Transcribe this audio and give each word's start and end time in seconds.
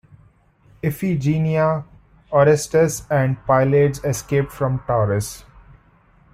Iphigeneia, 0.83 1.83
Orestes, 2.31 3.05
and 3.11 3.37
Pylades 3.45 4.03
escaped 4.03 4.51
from 4.51 4.79
Tauris. 4.87 5.43